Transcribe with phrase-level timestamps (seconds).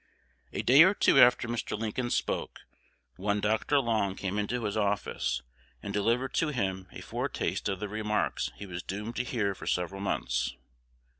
[0.51, 1.77] A day or two after Mr.
[1.77, 2.61] Lincoln spoke,
[3.17, 3.77] one Dr.
[3.79, 5.43] Long came into his office,
[5.83, 9.67] and delivered to him a foretaste of the remarks he was doomed to hear for
[9.67, 10.55] several months.